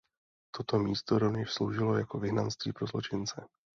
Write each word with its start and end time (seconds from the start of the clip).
Toto 0.53 0.79
místo 0.79 1.19
rovněž 1.19 1.51
sloužilo 1.53 1.97
jako 1.97 2.19
vyhnanství 2.19 2.73
pro 2.73 2.87
zločince. 2.87 3.41